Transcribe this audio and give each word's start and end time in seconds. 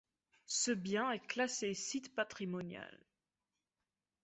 Ce 0.47 0.71
bien 0.71 1.11
est 1.11 1.27
classé 1.27 1.75
site 1.75 2.15
patrimonial. 2.15 3.05